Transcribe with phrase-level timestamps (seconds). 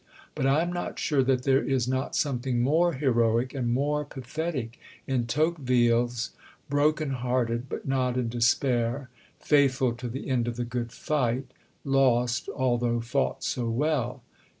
[0.33, 4.79] But I am not sure that there is not something more heroic and more pathetic
[5.05, 6.31] in Tocqueville's,
[6.71, 11.51] broken hearted, but not in despair, faithful to the end of the "good fight"
[11.85, 14.23] lost, although fought so well.